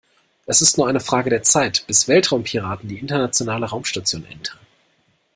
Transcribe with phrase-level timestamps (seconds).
[0.47, 4.57] Es ist nur eine Frage der Zeit, bis Weltraumpiraten die Internationale Raumstation entern.